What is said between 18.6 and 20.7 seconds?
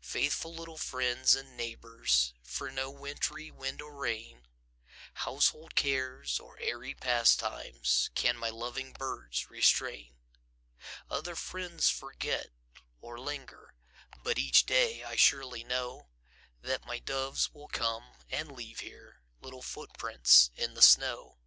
here Little footprints